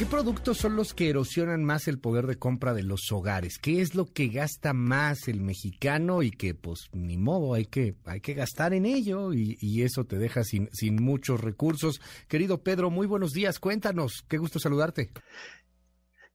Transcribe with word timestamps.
¿Qué 0.00 0.06
productos 0.06 0.56
son 0.56 0.76
los 0.76 0.94
que 0.94 1.10
erosionan 1.10 1.62
más 1.62 1.86
el 1.86 1.98
poder 1.98 2.26
de 2.26 2.38
compra 2.38 2.72
de 2.72 2.82
los 2.82 3.12
hogares? 3.12 3.58
¿Qué 3.58 3.82
es 3.82 3.94
lo 3.94 4.06
que 4.06 4.28
gasta 4.28 4.72
más 4.72 5.28
el 5.28 5.42
mexicano 5.42 6.22
y 6.22 6.30
que 6.30 6.54
pues 6.54 6.88
ni 6.94 7.18
modo 7.18 7.52
hay 7.52 7.66
que 7.66 7.96
hay 8.06 8.22
que 8.22 8.32
gastar 8.32 8.72
en 8.72 8.86
ello 8.86 9.34
y, 9.34 9.58
y 9.60 9.82
eso 9.82 10.06
te 10.06 10.16
deja 10.16 10.42
sin, 10.42 10.70
sin 10.72 10.96
muchos 11.02 11.42
recursos? 11.42 12.00
Querido 12.28 12.62
Pedro, 12.62 12.88
muy 12.88 13.06
buenos 13.06 13.32
días, 13.32 13.58
cuéntanos, 13.58 14.24
qué 14.26 14.38
gusto 14.38 14.58
saludarte. 14.58 15.10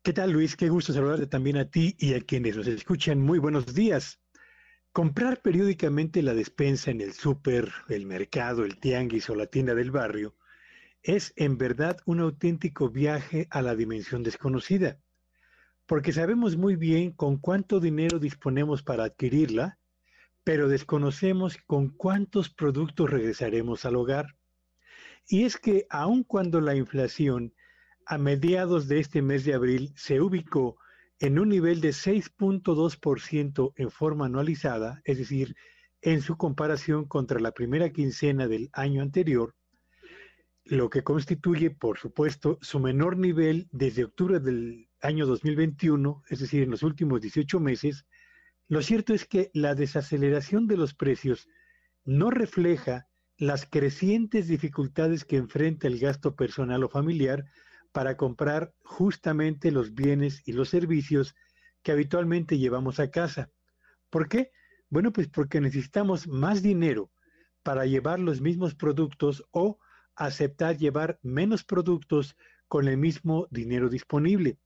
¿Qué 0.03 0.13
tal 0.13 0.29
Luis? 0.29 0.55
Qué 0.55 0.69
gusto 0.69 0.93
saludarte 0.93 1.25
también 1.25 1.57
a 1.57 1.67
ti 1.67 1.95
y 1.97 2.13
a 2.13 2.21
quienes 2.21 2.57
nos 2.57 2.67
escuchan. 2.67 3.19
Muy 3.19 3.39
buenos 3.39 3.73
días. 3.73 4.19
Comprar 4.91 5.41
periódicamente 5.41 6.21
la 6.21 6.35
despensa 6.35 6.91
en 6.91 7.01
el 7.01 7.13
súper, 7.13 7.71
el 7.89 8.05
mercado, 8.05 8.63
el 8.63 8.77
tianguis 8.77 9.27
o 9.31 9.33
la 9.33 9.47
tienda 9.47 9.73
del 9.73 9.89
barrio 9.89 10.35
es 11.05 11.33
en 11.35 11.59
verdad 11.59 11.97
un 12.07 12.19
auténtico 12.19 12.89
viaje 12.89 13.47
a 13.51 13.61
la 13.61 13.75
dimensión 13.75 14.23
desconocida, 14.23 14.99
porque 15.85 16.11
sabemos 16.11 16.57
muy 16.57 16.75
bien 16.75 17.11
con 17.11 17.37
cuánto 17.37 17.79
dinero 17.79 18.17
disponemos 18.17 18.81
para 18.81 19.03
adquirirla, 19.03 19.77
pero 20.43 20.67
desconocemos 20.67 21.57
con 21.67 21.89
cuántos 21.89 22.49
productos 22.49 23.11
regresaremos 23.11 23.85
al 23.85 23.97
hogar. 23.97 24.35
Y 25.27 25.43
es 25.43 25.57
que 25.57 25.85
aun 25.91 26.23
cuando 26.23 26.59
la 26.59 26.75
inflación 26.75 27.53
a 28.07 28.17
mediados 28.17 28.87
de 28.87 28.99
este 28.99 29.21
mes 29.21 29.45
de 29.45 29.53
abril 29.53 29.93
se 29.95 30.21
ubicó 30.21 30.77
en 31.19 31.37
un 31.37 31.49
nivel 31.49 31.81
de 31.81 31.89
6.2% 31.89 33.73
en 33.75 33.91
forma 33.91 34.25
anualizada, 34.25 35.01
es 35.03 35.19
decir, 35.19 35.55
en 36.01 36.21
su 36.21 36.35
comparación 36.35 37.05
contra 37.05 37.39
la 37.39 37.51
primera 37.51 37.91
quincena 37.91 38.47
del 38.47 38.71
año 38.73 39.03
anterior, 39.03 39.53
lo 40.65 40.89
que 40.89 41.03
constituye, 41.03 41.69
por 41.69 41.99
supuesto, 41.99 42.57
su 42.61 42.79
menor 42.79 43.17
nivel 43.17 43.67
desde 43.71 44.03
octubre 44.03 44.39
del 44.39 44.89
año 44.99 45.27
2021, 45.27 46.23
es 46.29 46.39
decir, 46.39 46.63
en 46.63 46.71
los 46.71 46.81
últimos 46.81 47.21
18 47.21 47.59
meses, 47.59 48.05
lo 48.67 48.81
cierto 48.81 49.13
es 49.13 49.25
que 49.25 49.51
la 49.53 49.75
desaceleración 49.75 50.65
de 50.65 50.77
los 50.77 50.95
precios 50.95 51.47
no 52.03 52.31
refleja 52.31 53.07
las 53.37 53.67
crecientes 53.67 54.47
dificultades 54.47 55.23
que 55.23 55.37
enfrenta 55.37 55.87
el 55.87 55.99
gasto 55.99 56.35
personal 56.35 56.83
o 56.83 56.89
familiar 56.89 57.45
para 57.91 58.17
comprar 58.17 58.73
justamente 58.83 59.71
los 59.71 59.93
bienes 59.93 60.41
y 60.45 60.53
los 60.53 60.69
servicios 60.69 61.35
que 61.83 61.91
habitualmente 61.91 62.57
llevamos 62.57 62.99
a 62.99 63.11
casa. 63.11 63.51
¿Por 64.09 64.27
qué? 64.27 64.51
Bueno, 64.89 65.13
pues 65.13 65.27
porque 65.27 65.61
necesitamos 65.61 66.27
más 66.27 66.63
dinero 66.63 67.11
para 67.61 67.85
llevar 67.85 68.19
los 68.19 68.41
mismos 68.41 68.73
productos 68.73 69.43
o 69.51 69.77
aceptar 70.15 70.77
llevar 70.77 71.19
menos 71.21 71.63
productos 71.63 72.35
con 72.67 72.87
el 72.87 72.97
mismo 72.97 73.47
dinero 73.51 73.89
disponible. 73.89 74.57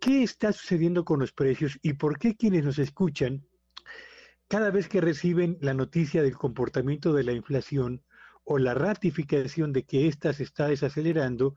¿Qué 0.00 0.22
está 0.22 0.52
sucediendo 0.52 1.04
con 1.04 1.20
los 1.20 1.32
precios 1.32 1.78
y 1.82 1.94
por 1.94 2.18
qué 2.18 2.36
quienes 2.36 2.64
nos 2.64 2.78
escuchan, 2.78 3.44
cada 4.48 4.70
vez 4.70 4.88
que 4.88 5.00
reciben 5.00 5.58
la 5.60 5.74
noticia 5.74 6.22
del 6.22 6.36
comportamiento 6.36 7.12
de 7.12 7.24
la 7.24 7.32
inflación 7.32 8.02
o 8.44 8.58
la 8.58 8.74
ratificación 8.74 9.72
de 9.72 9.84
que 9.84 10.08
ésta 10.08 10.32
se 10.32 10.42
está 10.42 10.68
desacelerando, 10.68 11.54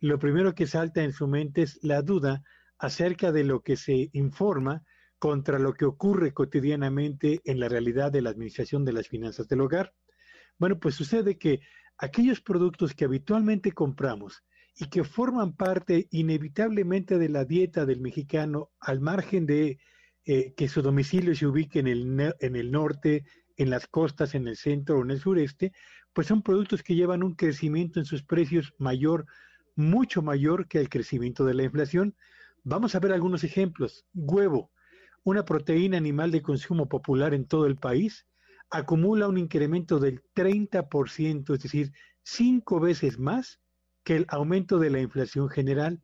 lo 0.00 0.18
primero 0.18 0.54
que 0.54 0.66
salta 0.66 1.02
en 1.02 1.12
su 1.12 1.26
mente 1.26 1.62
es 1.62 1.82
la 1.82 2.02
duda 2.02 2.44
acerca 2.78 3.32
de 3.32 3.44
lo 3.44 3.62
que 3.62 3.76
se 3.76 4.10
informa 4.12 4.84
contra 5.18 5.58
lo 5.58 5.72
que 5.72 5.86
ocurre 5.86 6.32
cotidianamente 6.32 7.40
en 7.44 7.58
la 7.58 7.68
realidad 7.68 8.12
de 8.12 8.22
la 8.22 8.30
administración 8.30 8.84
de 8.84 8.92
las 8.92 9.08
finanzas 9.08 9.48
del 9.48 9.62
hogar. 9.62 9.94
Bueno, 10.58 10.78
pues 10.78 10.94
sucede 10.94 11.38
que 11.38 11.60
aquellos 11.98 12.40
productos 12.40 12.94
que 12.94 13.04
habitualmente 13.04 13.72
compramos 13.72 14.42
y 14.78 14.88
que 14.88 15.04
forman 15.04 15.54
parte 15.54 16.08
inevitablemente 16.10 17.18
de 17.18 17.28
la 17.28 17.44
dieta 17.44 17.86
del 17.86 18.00
mexicano 18.00 18.70
al 18.80 19.00
margen 19.00 19.46
de 19.46 19.78
eh, 20.24 20.54
que 20.54 20.68
su 20.68 20.82
domicilio 20.82 21.34
se 21.34 21.46
ubique 21.46 21.78
en 21.78 21.86
el, 21.86 22.34
en 22.40 22.56
el 22.56 22.70
norte, 22.70 23.24
en 23.56 23.70
las 23.70 23.86
costas, 23.86 24.34
en 24.34 24.48
el 24.48 24.56
centro 24.56 24.98
o 24.98 25.02
en 25.02 25.10
el 25.10 25.20
sureste, 25.20 25.72
pues 26.12 26.26
son 26.26 26.42
productos 26.42 26.82
que 26.82 26.94
llevan 26.94 27.22
un 27.22 27.34
crecimiento 27.34 28.00
en 28.00 28.06
sus 28.06 28.22
precios 28.22 28.74
mayor, 28.78 29.26
mucho 29.76 30.22
mayor 30.22 30.68
que 30.68 30.78
el 30.78 30.88
crecimiento 30.88 31.44
de 31.44 31.54
la 31.54 31.62
inflación. 31.62 32.14
Vamos 32.64 32.94
a 32.94 33.00
ver 33.00 33.12
algunos 33.12 33.44
ejemplos. 33.44 34.04
Huevo, 34.14 34.72
una 35.24 35.44
proteína 35.44 35.96
animal 35.96 36.30
de 36.30 36.42
consumo 36.42 36.88
popular 36.88 37.32
en 37.32 37.46
todo 37.46 37.66
el 37.66 37.76
país, 37.76 38.26
acumula 38.70 39.28
un 39.28 39.38
incremento 39.38 39.98
del 39.98 40.22
30%, 40.34 41.54
es 41.54 41.62
decir, 41.62 41.92
cinco 42.22 42.80
veces 42.80 43.18
más 43.18 43.60
que 44.04 44.16
el 44.16 44.26
aumento 44.28 44.78
de 44.78 44.90
la 44.90 45.00
inflación 45.00 45.48
general. 45.48 46.02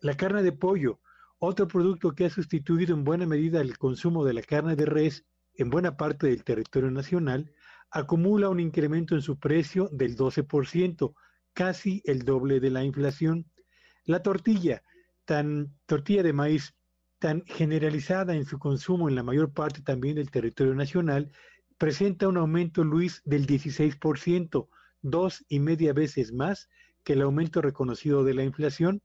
La 0.00 0.16
carne 0.16 0.42
de 0.42 0.52
pollo, 0.52 1.00
otro 1.38 1.66
producto 1.68 2.12
que 2.14 2.26
ha 2.26 2.30
sustituido 2.30 2.94
en 2.94 3.04
buena 3.04 3.26
medida 3.26 3.60
el 3.60 3.78
consumo 3.78 4.24
de 4.24 4.34
la 4.34 4.42
carne 4.42 4.76
de 4.76 4.86
res 4.86 5.24
en 5.54 5.70
buena 5.70 5.96
parte 5.96 6.28
del 6.28 6.44
territorio 6.44 6.90
nacional, 6.90 7.52
acumula 7.90 8.48
un 8.48 8.60
incremento 8.60 9.14
en 9.14 9.22
su 9.22 9.38
precio 9.38 9.88
del 9.92 10.16
12%, 10.16 11.14
casi 11.52 12.02
el 12.04 12.24
doble 12.24 12.60
de 12.60 12.70
la 12.70 12.84
inflación. 12.84 13.50
La 14.04 14.22
tortilla, 14.22 14.82
tan 15.24 15.74
tortilla 15.86 16.22
de 16.22 16.32
maíz 16.32 16.74
tan 17.18 17.42
generalizada 17.46 18.34
en 18.34 18.44
su 18.44 18.58
consumo 18.58 19.08
en 19.08 19.14
la 19.14 19.22
mayor 19.22 19.52
parte 19.52 19.80
también 19.82 20.16
del 20.16 20.30
territorio 20.30 20.74
nacional, 20.74 21.32
presenta 21.78 22.28
un 22.28 22.36
aumento, 22.36 22.84
Luis, 22.84 23.22
del 23.24 23.46
16%, 23.46 24.68
dos 25.02 25.44
y 25.48 25.60
media 25.60 25.92
veces 25.92 26.32
más 26.32 26.68
que 27.04 27.12
el 27.12 27.22
aumento 27.22 27.62
reconocido 27.62 28.24
de 28.24 28.34
la 28.34 28.44
inflación. 28.44 29.02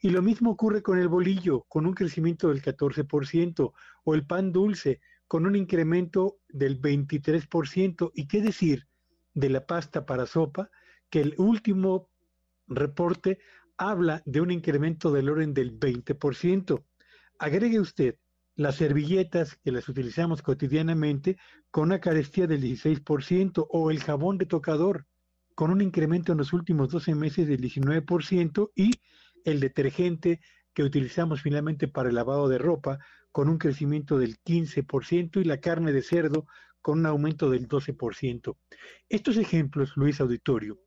Y 0.00 0.10
lo 0.10 0.22
mismo 0.22 0.50
ocurre 0.50 0.82
con 0.82 0.98
el 0.98 1.08
bolillo, 1.08 1.62
con 1.68 1.86
un 1.86 1.94
crecimiento 1.94 2.48
del 2.48 2.62
14%, 2.62 3.72
o 4.04 4.14
el 4.14 4.26
pan 4.26 4.52
dulce, 4.52 5.00
con 5.28 5.46
un 5.46 5.56
incremento 5.56 6.38
del 6.48 6.80
23%. 6.80 8.10
¿Y 8.14 8.26
qué 8.26 8.40
decir 8.40 8.88
de 9.34 9.50
la 9.50 9.66
pasta 9.66 10.06
para 10.06 10.26
sopa? 10.26 10.70
Que 11.10 11.20
el 11.20 11.34
último 11.38 12.10
reporte 12.66 13.38
habla 13.76 14.22
de 14.24 14.40
un 14.40 14.50
incremento 14.50 15.12
del 15.12 15.28
orden 15.28 15.54
del 15.54 15.78
20%. 15.78 16.84
Agregue 17.38 17.80
usted 17.80 18.16
las 18.56 18.76
servilletas 18.76 19.56
que 19.56 19.72
las 19.72 19.88
utilizamos 19.88 20.42
cotidianamente 20.42 21.36
con 21.70 21.84
una 21.84 22.00
carestía 22.00 22.46
del 22.46 22.62
16% 22.62 23.66
o 23.68 23.90
el 23.90 24.00
jabón 24.00 24.38
de 24.38 24.46
tocador 24.46 25.06
con 25.54 25.70
un 25.70 25.80
incremento 25.80 26.32
en 26.32 26.38
los 26.38 26.52
últimos 26.52 26.90
12 26.90 27.14
meses 27.14 27.48
del 27.48 27.60
19% 27.60 28.70
y 28.74 28.92
el 29.44 29.60
detergente 29.60 30.40
que 30.72 30.82
utilizamos 30.82 31.42
finalmente 31.42 31.88
para 31.88 32.08
el 32.08 32.14
lavado 32.16 32.48
de 32.48 32.58
ropa 32.58 32.98
con 33.30 33.48
un 33.48 33.58
crecimiento 33.58 34.18
del 34.18 34.38
15% 34.40 35.40
y 35.40 35.44
la 35.44 35.58
carne 35.58 35.92
de 35.92 36.02
cerdo 36.02 36.46
con 36.80 37.00
un 37.00 37.06
aumento 37.06 37.50
del 37.50 37.68
12%. 37.68 38.56
Estos 39.08 39.36
ejemplos, 39.36 39.96
Luis 39.96 40.20
Auditorio, 40.20 40.78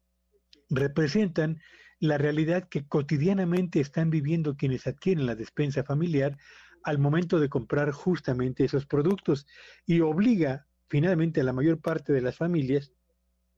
representan 0.69 1.59
la 1.99 2.17
realidad 2.17 2.67
que 2.69 2.87
cotidianamente 2.87 3.79
están 3.79 4.09
viviendo 4.09 4.55
quienes 4.55 4.85
adquieren 4.85 5.25
la 5.25 5.35
despensa 5.35 5.83
familiar 5.83 6.37
al 6.87 6.99
momento 6.99 7.37
de 7.41 7.49
comprar 7.49 7.91
justamente 7.91 8.63
esos 8.63 8.85
productos 8.85 9.45
y 9.85 9.99
obliga 9.99 10.67
finalmente 10.87 11.41
a 11.41 11.43
la 11.43 11.51
mayor 11.51 11.81
parte 11.81 12.13
de 12.13 12.21
las 12.21 12.37
familias 12.37 12.93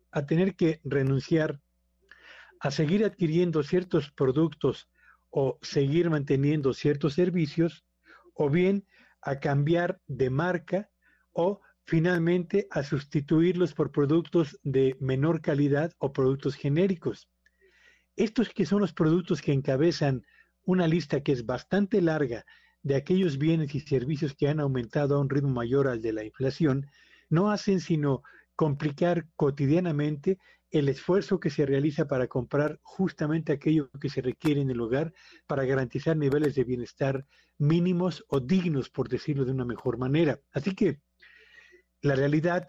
a 0.10 0.26
tener 0.26 0.56
que 0.56 0.82
renunciar 0.84 1.62
a 2.60 2.72
seguir 2.72 3.06
adquiriendo 3.06 3.62
ciertos 3.62 4.10
productos 4.10 4.90
o 5.30 5.60
seguir 5.62 6.10
manteniendo 6.10 6.74
ciertos 6.74 7.14
servicios 7.14 7.86
o 8.34 8.50
bien 8.50 8.88
a 9.22 9.40
cambiar 9.40 10.02
de 10.08 10.32
marca 10.32 10.90
o 11.32 11.62
finalmente 11.86 12.68
a 12.72 12.82
sustituirlos 12.82 13.76
por 13.76 13.92
productos 13.92 14.60
de 14.64 14.98
menor 15.00 15.42
calidad 15.42 15.94
o 16.00 16.14
productos 16.14 16.56
genéricos. 16.56 17.30
Estos 18.16 18.50
que 18.50 18.66
son 18.66 18.80
los 18.80 18.92
productos 18.92 19.44
que 19.44 19.54
encabezan 19.54 20.26
una 20.64 20.88
lista 20.88 21.22
que 21.22 21.32
es 21.32 21.46
bastante 21.46 22.02
larga 22.02 22.44
de 22.84 22.96
aquellos 22.96 23.38
bienes 23.38 23.76
y 23.76 23.80
servicios 23.80 24.36
que 24.36 24.48
han 24.48 24.60
aumentado 24.60 25.16
a 25.16 25.20
un 25.20 25.30
ritmo 25.30 25.50
mayor 25.50 25.88
al 25.88 26.02
de 26.02 26.14
la 26.14 26.24
inflación, 26.24 26.88
no 27.30 27.52
hacen 27.52 27.80
sino 27.80 28.24
complicar 28.56 29.28
cotidianamente 29.36 30.40
el 30.72 30.90
esfuerzo 30.90 31.40
que 31.40 31.50
se 31.50 31.66
realiza 31.66 32.08
para 32.08 32.28
comprar 32.28 32.80
justamente 32.84 33.52
aquello 33.52 33.90
que 34.00 34.10
se 34.10 34.22
requiere 34.22 34.62
en 34.62 34.70
el 34.70 34.82
hogar 34.82 35.14
para 35.48 35.66
garantizar 35.66 36.16
niveles 36.16 36.56
de 36.56 36.64
bienestar 36.64 37.26
mínimos 37.58 38.24
o 38.28 38.40
dignos, 38.40 38.90
por 38.90 39.10
decirlo 39.10 39.46
de 39.46 39.52
una 39.52 39.66
mejor 39.66 39.98
manera. 39.98 40.40
Así 40.52 40.76
que 40.76 41.00
la 42.02 42.16
realidad 42.16 42.68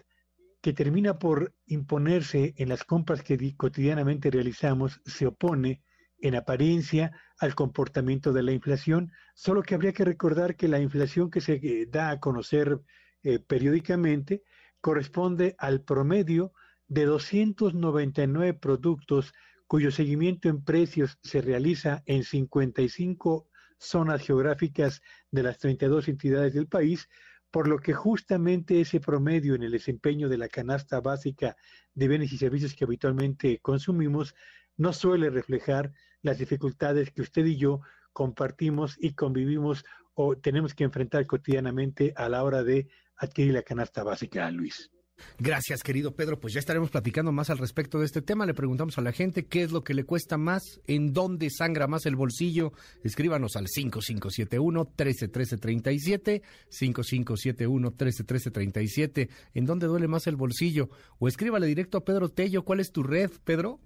que 0.61 0.73
termina 0.73 1.19
por 1.19 1.55
imponerse 1.67 2.55
en 2.57 2.69
las 2.69 2.85
compras 2.85 3.23
que 3.23 3.57
cotidianamente 3.57 4.31
realizamos 4.31 5.01
se 5.05 5.27
opone 5.27 5.83
en 6.21 6.35
apariencia 6.35 7.13
al 7.39 7.55
comportamiento 7.55 8.33
de 8.33 8.43
la 8.43 8.53
inflación, 8.53 9.13
solo 9.35 9.63
que 9.63 9.75
habría 9.75 9.93
que 9.93 10.05
recordar 10.05 10.57
que 10.57 10.69
la 10.69 10.81
inflación 10.81 11.31
que 11.31 11.41
se 11.41 11.55
eh, 11.55 11.87
da 11.91 12.11
a 12.11 12.21
conocer 12.21 12.81
eh, 13.23 13.39
periódicamente 13.39 14.43
corresponde 14.81 15.55
al 15.59 15.83
promedio 15.83 16.53
de 16.89 17.05
299 17.05 18.55
productos 18.55 19.33
cuyo 19.67 19.91
seguimiento 19.91 20.49
en 20.49 20.65
precios 20.65 21.19
se 21.23 21.41
realiza 21.41 22.03
en 22.07 22.25
55 22.25 23.47
zonas 23.79 24.23
geográficas 24.23 25.01
de 25.31 25.43
las 25.43 25.59
32 25.59 26.09
entidades 26.09 26.55
del 26.55 26.67
país, 26.67 27.09
por 27.51 27.69
lo 27.69 27.79
que 27.79 27.95
justamente 27.95 28.81
ese 28.81 29.01
promedio 29.01 29.55
en 29.55 29.63
el 29.63 29.73
desempeño 29.73 30.29
de 30.29 30.39
la 30.39 30.49
canasta 30.49 31.01
básica 31.01 31.57
de 31.95 32.09
bienes 32.09 32.33
y 32.33 32.39
servicios 32.39 32.75
que 32.75 32.85
habitualmente 32.85 33.59
consumimos 33.61 34.35
no 34.77 34.93
suele 34.93 35.31
reflejar 35.31 35.93
las 36.23 36.39
dificultades 36.39 37.11
que 37.11 37.23
usted 37.23 37.45
y 37.47 37.57
yo 37.57 37.81
compartimos 38.13 38.97
y 38.99 39.15
convivimos 39.15 39.85
o 40.15 40.37
tenemos 40.37 40.75
que 40.75 40.85
enfrentar 40.85 41.27
cotidianamente 41.27 42.13
a 42.17 42.29
la 42.29 42.45
hora 42.45 42.63
de 42.63 42.89
adquirir 43.17 43.55
la 43.55 43.63
canasta 43.63 44.03
básica, 44.03 44.51
Luis. 44.51 44.91
Gracias, 45.39 45.83
querido 45.83 46.15
Pedro. 46.15 46.41
Pues 46.41 46.55
ya 46.55 46.61
estaremos 46.61 46.89
platicando 46.91 47.31
más 47.33 47.51
al 47.51 47.59
respecto 47.59 47.99
de 47.99 48.07
este 48.07 48.23
tema. 48.23 48.47
Le 48.47 48.55
preguntamos 48.55 48.97
a 48.99 49.03
la 49.03 49.13
gente 49.13 49.45
qué 49.47 49.63
es 49.63 49.71
lo 49.71 49.85
que 49.85 49.93
le 49.95 50.05
cuesta 50.05 50.39
más, 50.39 50.81
en 50.87 51.13
dónde 51.13 51.51
sangra 51.51 51.87
más 51.87 52.07
el 52.07 52.17
bolsillo. 52.17 52.73
Escríbanos 53.05 53.57
al 53.57 53.67
5571-131337, 53.67 56.41
5571-131337, 56.71 59.29
en 59.55 59.67
dónde 59.67 59.87
duele 59.87 60.09
más 60.09 60.27
el 60.27 60.37
bolsillo. 60.37 60.89
O 61.19 61.29
escríbale 61.29 61.67
directo 61.67 61.99
a 61.99 62.05
Pedro 62.05 62.31
Tello. 62.31 62.65
¿Cuál 62.65 62.81
es 62.81 62.93
tu 62.93 63.03
red, 63.03 63.31
Pedro? 63.45 63.79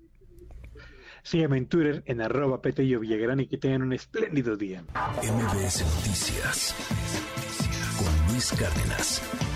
Sígueme 1.24 1.56
en 1.56 1.66
Twitter 1.66 2.02
en 2.04 2.20
arroba 2.20 2.60
Petello 2.60 3.00
Villagrán 3.00 3.40
y 3.40 3.46
que 3.46 3.56
tengan 3.56 3.80
un 3.80 3.94
espléndido 3.94 4.56
día. 4.56 4.84
MBS 5.22 5.82
Noticias 5.96 6.74
con 7.96 8.32
Luis 8.32 8.52
Cárdenas. 8.52 9.53